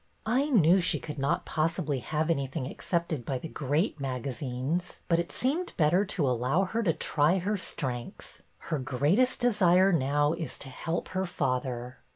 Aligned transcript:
''I 0.25 0.49
knew 0.49 0.81
she 0.81 0.97
could 0.99 1.19
not 1.19 1.45
possibly 1.45 1.99
have 1.99 2.31
anything 2.31 2.65
accepted 2.65 3.23
by 3.23 3.37
the 3.37 3.47
great 3.47 3.99
magazines, 3.99 4.99
but 5.07 5.19
it 5.19 5.31
seemed 5.31 5.73
better 5.77 6.05
to 6.05 6.27
allow 6.27 6.63
her 6.63 6.81
to 6.81 6.91
try 6.93 7.37
her 7.37 7.55
strength. 7.55 8.41
Her 8.71 8.79
greatest 8.79 9.41
desire 9.41 9.93
now 9.93 10.33
is 10.33 10.57
to 10.57 10.69
help 10.69 11.09
her 11.09 11.27
father." 11.27 11.99